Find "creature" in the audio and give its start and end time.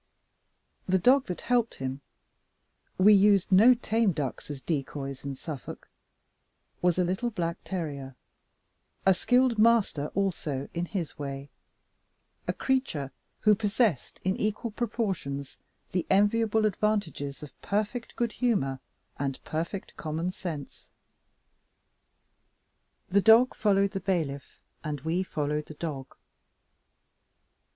12.53-13.11